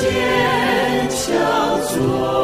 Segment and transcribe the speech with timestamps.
[0.00, 2.39] 坚强做。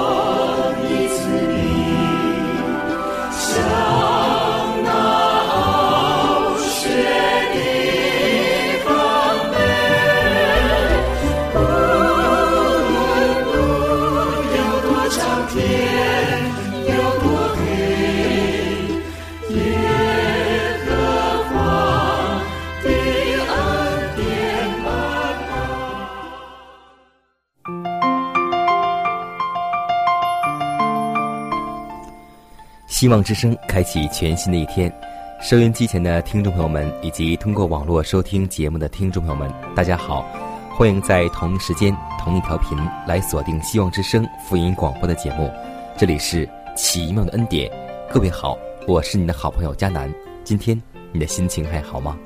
[33.07, 34.93] 希望之声开启全新的一天，
[35.41, 40.27] 收音机前的听众朋友们，以及通过网络收听节目的听众朋友们，大家好！
[40.75, 45.49] 欢迎在同一时间、同一条频来锁定希望之声福音广播的节目。
[45.97, 47.71] 这里是奇妙的恩典，
[48.11, 50.13] 各位好，我是你的好朋友佳楠。
[50.43, 50.77] 今天
[51.13, 52.19] 你的心情还好吗？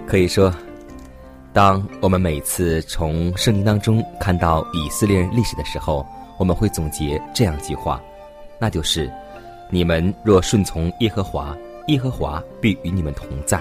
[0.06, 0.54] 可以说。
[1.54, 6.04] 当我们每次从圣经当中看到以色列人历史的时候，
[6.36, 8.02] 我们会总结这样一句话，
[8.58, 9.08] 那就是
[9.70, 13.60] ：“你们若顺从耶和华，耶和华必与你们同在；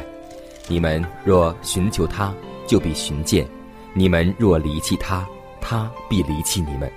[0.68, 2.34] 你们若寻求他，
[2.66, 3.46] 就必寻见；
[3.94, 5.24] 你们若离弃他，
[5.62, 6.92] 他必离弃你们。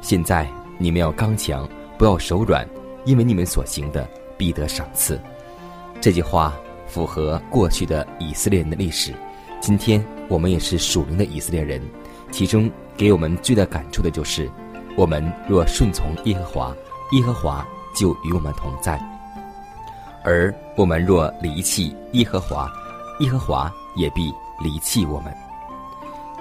[0.00, 0.44] 现在
[0.78, 2.68] 你们要刚强，不要手软，
[3.04, 4.04] 因为你们所行的
[4.36, 5.16] 必得赏赐。”
[6.02, 6.52] 这句话
[6.88, 9.14] 符合过去的以色列人的历史。
[9.60, 11.80] 今天我们也是属灵的以色列人，
[12.32, 14.50] 其中给我们最大感触的就是：
[14.96, 16.76] 我们若顺从耶和华，
[17.12, 18.98] 耶和华就与我们同在；
[20.24, 22.70] 而我们若离弃耶和华，
[23.20, 24.32] 耶和华也必
[24.64, 25.32] 离弃我们。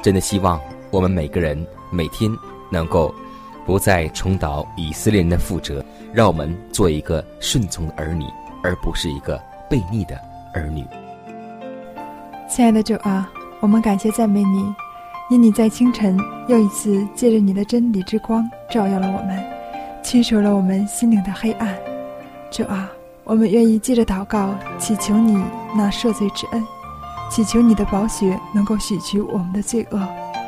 [0.02, 0.60] 真的希望
[0.90, 2.32] 我们每个人每天
[2.72, 3.14] 能够
[3.66, 8.24] 不再重蹈以色列人的覆辙，让我们做一个顺从的儿女，
[8.64, 9.38] 而不是一个
[9.70, 10.16] 悖逆的
[10.54, 10.86] 儿女。
[12.50, 13.30] 亲爱的主啊，
[13.60, 14.74] 我们感谢赞美你，
[15.30, 16.18] 因你在清晨
[16.48, 19.40] 又一次借着你的真理之光照耀了我们，
[20.04, 21.78] 驱除了我们心灵的黑暗。
[22.50, 22.90] 主啊，
[23.24, 25.44] 我们愿意借着祷告祈求你
[25.76, 26.66] 那赦罪之恩，
[27.30, 30.02] 祈求你的宝血能够洗去我们的罪恶，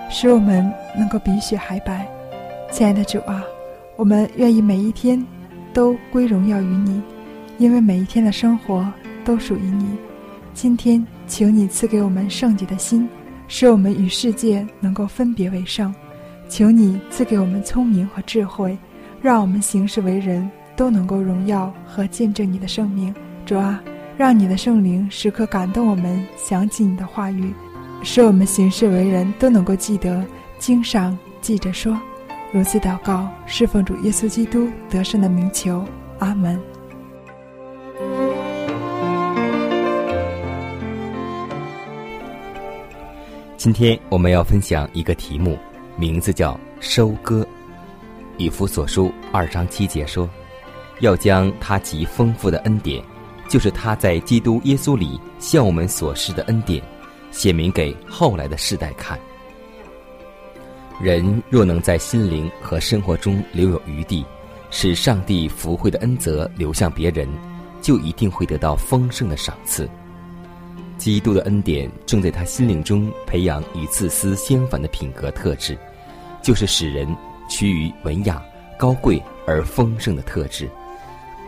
[0.09, 2.09] 使我们能够比雪还白。
[2.71, 3.43] 亲爱的主啊，
[3.95, 5.23] 我们愿意每一天
[5.71, 6.99] 都归荣耀于你，
[7.59, 8.91] 因为每一天的生活
[9.23, 9.85] 都属于你。
[10.55, 11.05] 今天。
[11.31, 13.07] 请你赐给我们圣洁的心，
[13.47, 15.95] 使我们与世界能够分别为圣。
[16.49, 18.77] 求你赐给我们聪明和智慧，
[19.21, 23.15] 让我们行事为人都能够荣耀和见证你的生命。
[23.45, 23.81] 主啊，
[24.17, 27.53] 让你的圣灵时刻感动我们，想起你的话语，
[28.03, 30.25] 使我们行事为人都能够记得
[30.59, 31.97] 经上记着说。
[32.51, 35.85] 如此祷告，侍奉主耶稣基督得胜的名求，
[36.19, 36.59] 阿门。
[43.63, 45.55] 今天我们要分享一个题目，
[45.95, 47.45] 名字叫“收割”。
[48.37, 50.27] 以弗所书二章七节说
[50.99, 53.03] ：“要将他极丰富的恩典，
[53.47, 56.81] 就是他在基督耶稣里向我们所施的恩典，
[57.29, 59.19] 显明给后来的世代看。
[60.99, 64.25] 人若能在心灵和生活中留有余地，
[64.71, 67.29] 使上帝福惠的恩泽流向别人，
[67.79, 69.87] 就一定会得到丰盛的赏赐。”
[71.01, 75.75] 基督的恩典正在他心灵中培养与自私相反的品格特质，
[76.43, 77.07] 就是使人
[77.49, 78.39] 趋于文雅、
[78.77, 80.69] 高贵而丰盛的特质。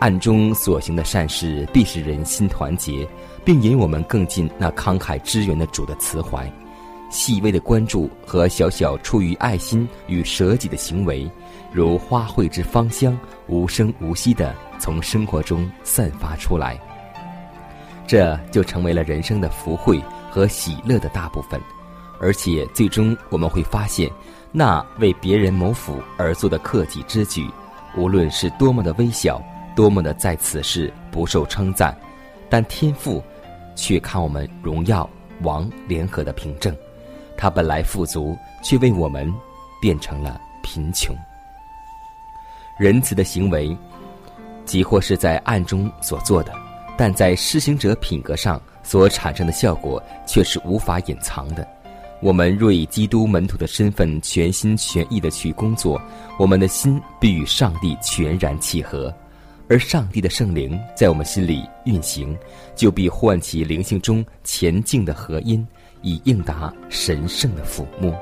[0.00, 3.06] 暗中所行的善事必使人心团结，
[3.44, 6.52] 并引我们更近那慷慨支援的主的慈怀。
[7.08, 11.30] 细微的关注和小小出于爱心与舍己的行为，
[11.72, 13.16] 如花卉之芳香，
[13.46, 16.76] 无声无息地从生活中散发出来。
[18.06, 21.60] 这就成为了人生的福慧和喜乐的大部分，
[22.20, 24.10] 而且最终我们会发现，
[24.52, 27.48] 那为别人谋福而做的克己之举，
[27.96, 29.42] 无论是多么的微小，
[29.74, 31.96] 多么的在此事不受称赞，
[32.48, 33.22] 但天赋
[33.74, 35.08] 却看我们荣耀
[35.42, 36.76] 王联合的凭证，
[37.36, 39.32] 他本来富足，却为我们
[39.80, 41.16] 变成了贫穷。
[42.78, 43.76] 仁慈的行为，
[44.64, 46.52] 即或是在暗中所做的，
[46.96, 51.66] 但在施行者品格上所产生的效果，却是无法隐藏的。
[52.22, 56.00] 我们若以基督门徒的身份全心全意的去工作，
[56.38, 59.14] 我们的心必与上帝全然契合，
[59.68, 62.34] 而上帝的圣灵在我们心里运行，
[62.74, 65.66] 就必唤起灵性中前进的和音，
[66.00, 68.14] 以应答神圣的抚摸。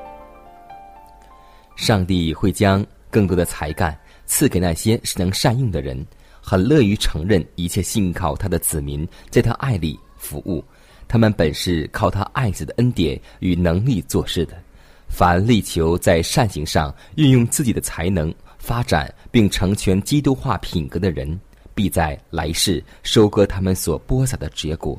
[1.77, 3.97] 上帝会将更多的才干
[4.27, 6.05] 赐给那些能善用的人，
[6.43, 10.63] 很乐于承认一切信靠他的子民在他爱里服务。
[11.09, 14.61] 他们本是靠他爱子的恩典与能力做事的，
[15.09, 21.39] 凡力求在善行上运用自己的才能发展并成全基督化品格的人，
[21.75, 24.99] 必在来世收割他们所播撒的结果，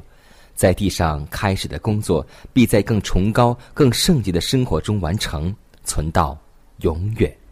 [0.53, 5.53] 在地上开始的工作，必在更崇高、更圣洁的生活中完成，
[5.83, 6.39] 存到
[6.81, 7.42] 永远。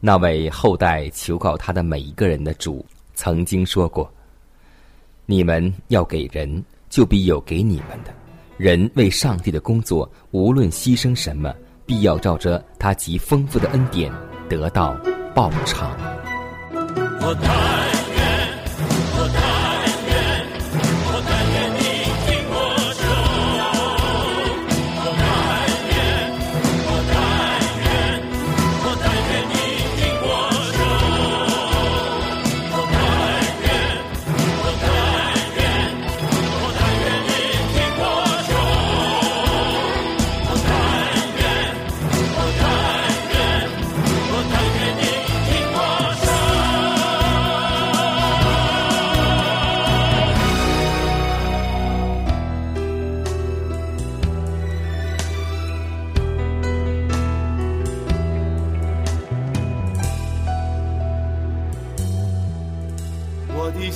[0.00, 4.12] 那位后代求告他的每一个人的主曾经说过
[5.26, 8.14] ：“你们要给人。”就必有给你们的，
[8.56, 11.52] 人为上帝的工作，无论牺牲什么，
[11.84, 14.12] 必要照着他极丰富的恩典
[14.48, 14.96] 得到
[15.34, 15.90] 报偿。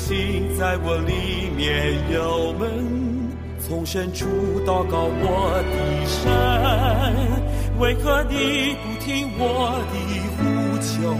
[0.08, 4.24] 心在我里面有门，从深处
[4.66, 5.76] 祷告我的
[6.06, 6.32] 神，
[7.78, 9.94] 为何你不听我的
[10.32, 10.40] 呼
[10.78, 11.12] 求？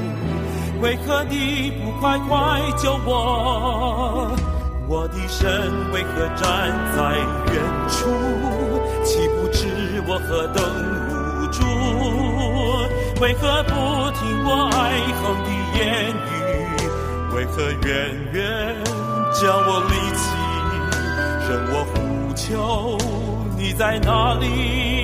[0.81, 4.35] 为何你不快快救我？
[4.89, 5.47] 我的神
[5.93, 7.19] 为何站在
[7.53, 7.61] 远
[7.91, 8.09] 处？
[9.05, 9.69] 岂不知
[10.09, 10.65] 我何等
[11.13, 11.61] 无助？
[13.21, 13.71] 为何不
[14.17, 16.38] 听我哀恨的言语？
[17.39, 18.75] 为何远远
[19.33, 20.35] 将我离弃，
[21.49, 22.35] 任我呼？
[22.35, 22.99] 求
[23.57, 24.98] 你在哪里？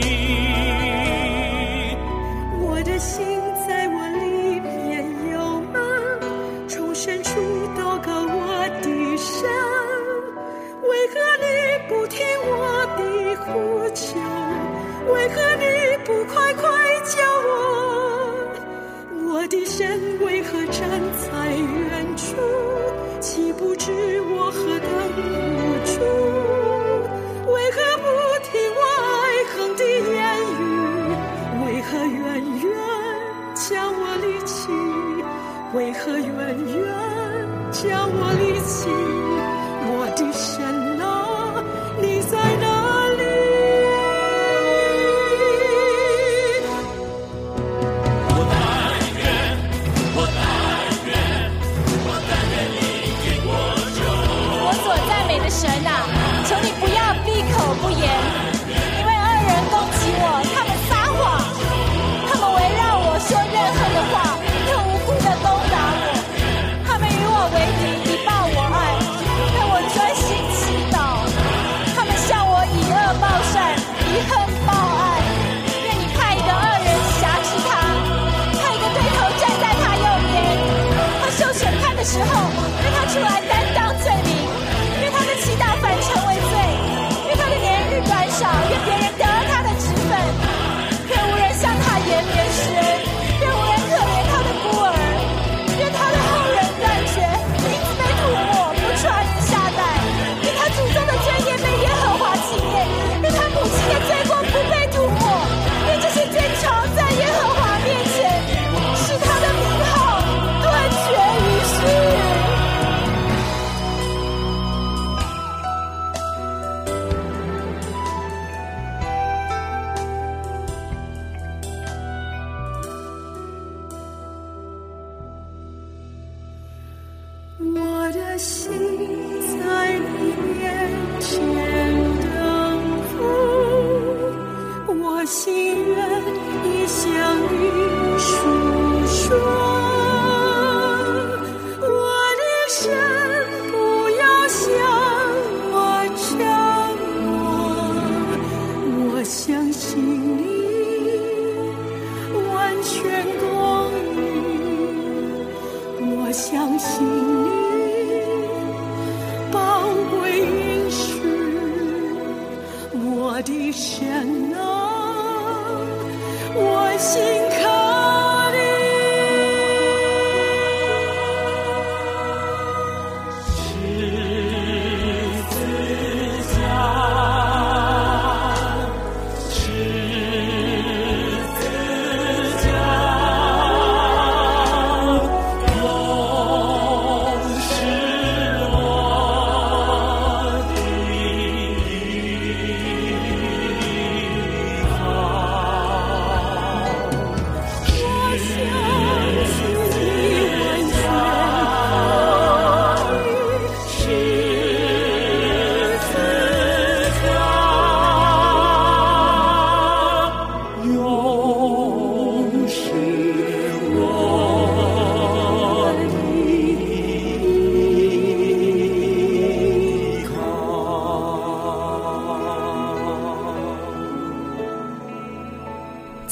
[128.45, 128.84] see.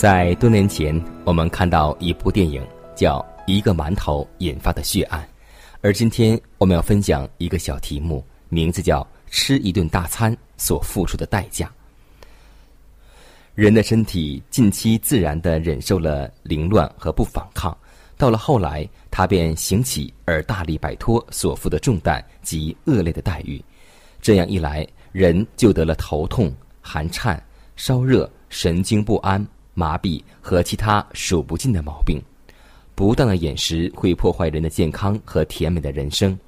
[0.03, 2.61] 在多年前，我们看到一部电影
[2.93, 5.21] 叫《一个馒头引发的血案》，
[5.81, 11.71] 而今天我们要分享一个小题目，名字叫“吃一顿大餐所付出的代价”。
[13.55, 17.73] 人的身体近期自然地忍受了凌乱和不反抗，
[18.17, 23.65] 到了后来，他便行起而大力摆脱所负的重担及恶劣的待遇。
[24.21, 27.41] 这样一来，人就得了头痛、寒颤、
[27.77, 32.21] 烧热、神经不安、麻痹和其他数不尽的毛病。
[32.95, 36.39] 不当的饮食会破坏人的健康和甜美的人生。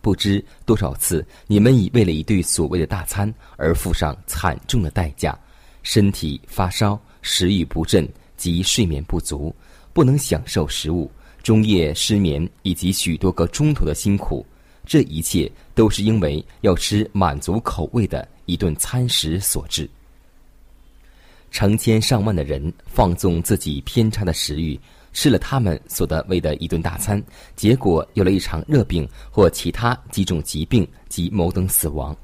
[0.00, 5.38] 不知多少次，你们已为了一顿所谓的大餐而付上惨重的代价，
[5.84, 9.54] 身体发烧、食欲不振及睡眠不足，
[9.92, 11.08] 不能享受食物，
[11.44, 14.44] 终夜失眠以及许多个钟头的辛苦。
[14.84, 19.88] 这一切都是因为要吃满足口味的一顿餐食所致。
[21.52, 24.80] 成千上万的人放纵自己偏差的食欲，
[25.12, 27.22] 吃了他们所得为的一顿大餐，
[27.54, 32.16] 结果有了一场热病或其他几种疾病及某等死亡。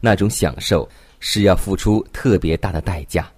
[0.00, 0.88] 那种享受
[1.18, 3.28] 是要付出特别大的代价，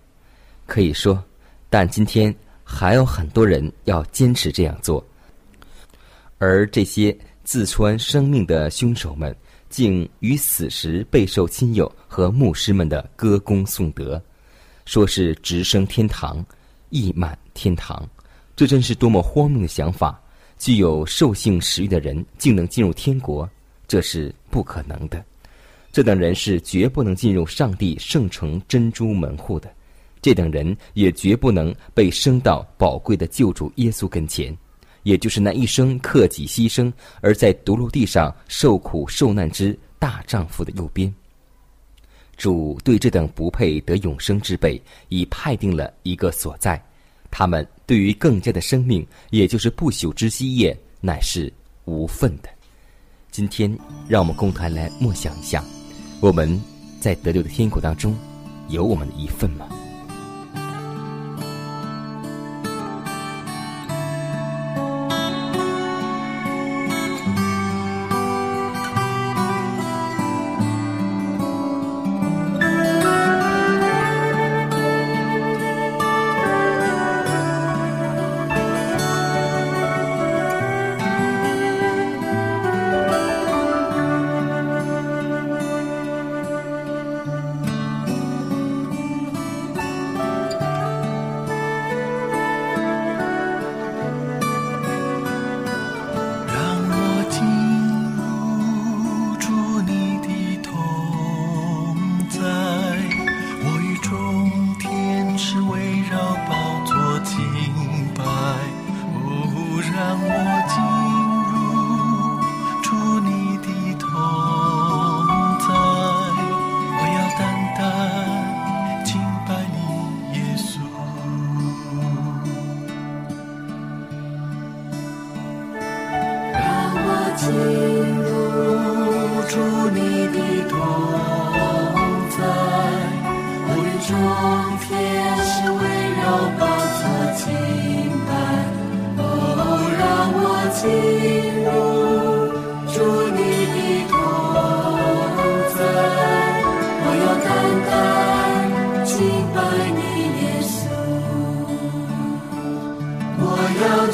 [0.67, 1.25] 可以说，
[1.71, 5.03] 但今天还有很多人要坚持这样做，
[6.37, 9.35] 而这些自穿生命的凶手们，
[9.71, 14.23] 竟于死时备受亲友和牧师们的歌功颂德。
[14.89, 16.43] 说是直升天堂，
[16.89, 18.09] 溢满天堂，
[18.57, 20.19] 这真是多么荒谬的想法！
[20.57, 23.47] 具有兽性食欲的人竟能进入天国，
[23.87, 25.23] 这是不可能的。
[25.93, 29.71] 这等人是绝不能进入上帝圣城珍珠门户的，
[30.23, 34.57] 这等人也绝不能被升到宝贵的救主耶稣跟前，
[35.03, 36.91] 也就是那一生克己牺牲
[37.21, 41.15] 而在独陆地上受苦受难之大丈夫的右边。
[42.39, 46.81] 主对这等不配得永生之辈已派定了一个所在，
[47.31, 51.53] 他们对于更加的生命，也就是不朽之基业，乃是
[51.85, 52.49] 无份的。
[53.31, 53.77] 今天，
[54.09, 55.63] 让我们共同来默想一下，
[56.21, 56.49] 我们
[57.01, 58.17] 在得救的天国当中，
[58.69, 59.69] 有我们的一份吗？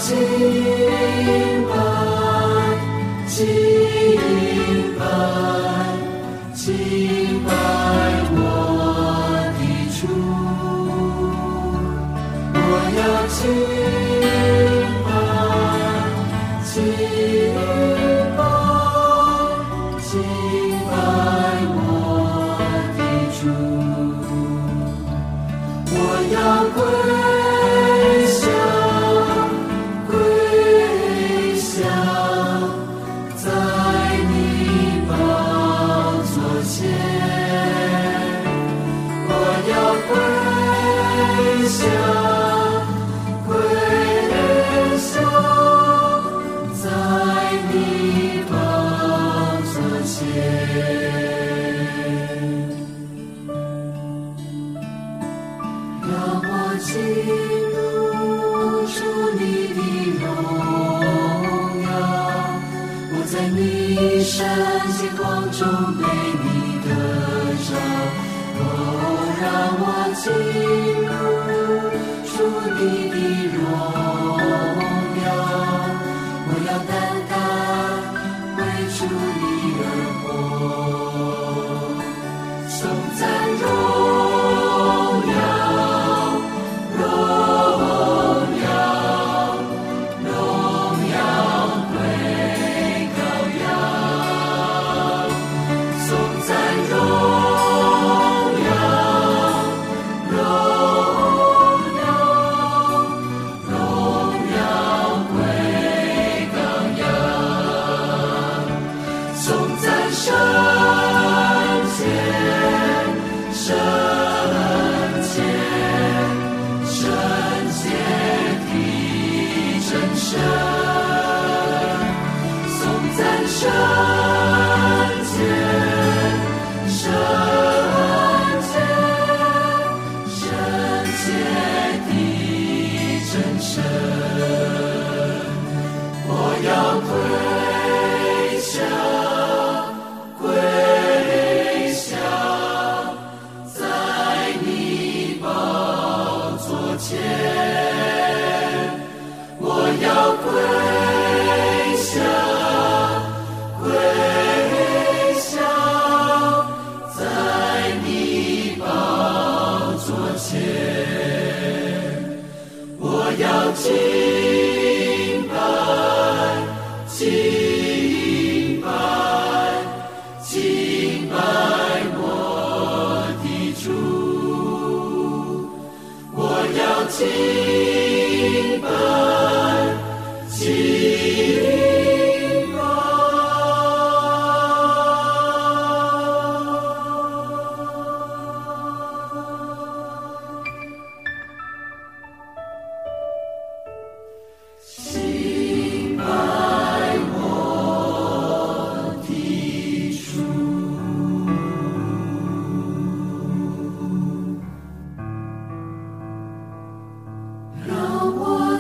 [0.05, 1.04] see.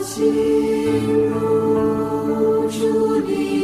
[0.04, 0.22] 心
[1.30, 3.63] 如竹林。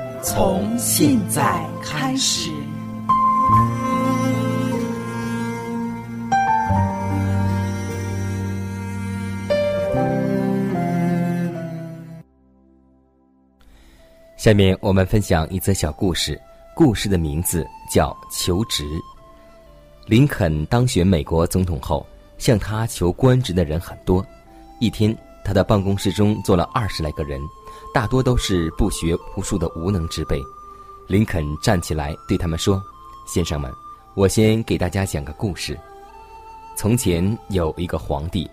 [0.23, 2.51] 从现在开始。
[14.37, 16.39] 下面我们分享一则小故事，
[16.75, 18.83] 故事的名字叫《求职》。
[20.05, 22.05] 林肯当选美国总统后，
[22.37, 24.23] 向他求官职的人很多。
[24.79, 27.41] 一天，他的办公室中坐了二十来个人，
[27.93, 30.41] 大多都是不学无术的无能之辈。
[31.07, 32.81] 林肯站起来对他们说
[33.27, 33.71] ：“先生们，
[34.15, 35.79] 我先给大家讲个故事。
[36.75, 38.49] 从前有一个皇帝，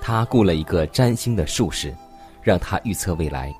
[0.00, 1.94] 他雇了一个占星的术士，
[2.42, 3.54] 让他预测未来。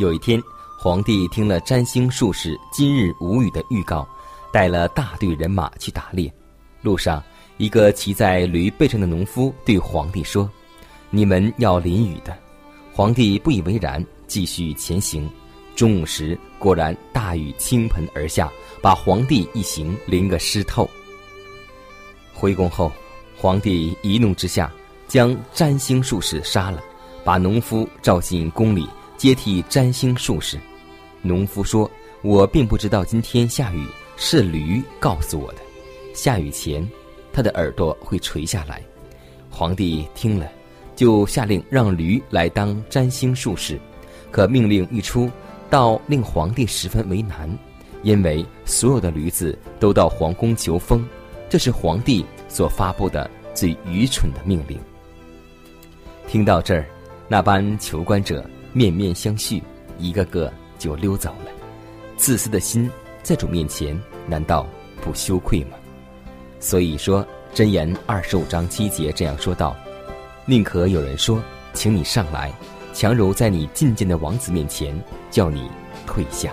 [0.00, 0.42] 有一天。”
[0.78, 4.06] 皇帝听了占星术士今日无雨的预告，
[4.52, 6.30] 带了大队人马去打猎。
[6.82, 7.20] 路上，
[7.56, 10.48] 一个骑在驴背上的农夫对皇帝说
[11.08, 12.36] ：“你们要淋雨的。”
[12.96, 15.28] 皇帝不以为然，继续前行。
[15.74, 20.88] 中午时，果然大雨倾盆而下，把皇帝一行淋个湿透。
[22.32, 22.90] 回宫后，
[23.36, 24.72] 皇帝一怒之下，
[25.06, 26.82] 将占星术士杀了，
[27.22, 28.88] 把农夫召进宫里。
[29.18, 30.58] 接替占星术士，
[31.20, 31.90] 农夫说
[32.24, 35.58] ：“我并不知道今天下雨，是驴告诉我的。
[36.14, 36.86] 下雨前，
[37.30, 38.82] 他的耳朵会垂下来。”
[39.52, 40.50] 皇帝听了，
[40.96, 43.78] 就下令让驴来当占星术士。
[44.32, 45.30] 可命令一出，
[45.70, 47.48] 倒令皇帝十分为难，
[48.02, 51.06] 因为所有的驴子都到皇宫求封，
[51.48, 54.76] 这是皇帝所发布的最愚蠢的命令。
[56.26, 56.84] 听到这儿，
[57.28, 58.44] 那班求官者。
[58.72, 59.62] 面面相觑，
[59.98, 61.50] 一个个就溜走了。
[62.18, 62.90] 自私的心
[63.22, 64.66] 在主面前，难道
[65.00, 65.78] 不羞愧吗？
[66.60, 69.74] 所以说，箴言二十五章七节这样说道
[70.48, 72.52] ：“宁可有人说，请你上来，
[72.92, 74.96] 强如在你觐见的王子面前，
[75.28, 75.68] 叫你
[76.06, 76.52] 退下。”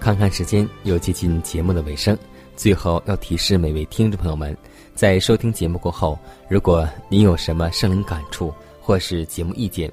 [0.00, 2.16] 看看时间，又接近节目的尾声。
[2.56, 4.56] 最后要提示每位听众朋友们，
[4.94, 9.92] 在收听节目过后，如果您有什么生灵感触或是节目意见，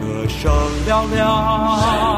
[0.00, 0.50] 歌声
[0.86, 2.09] 嘹亮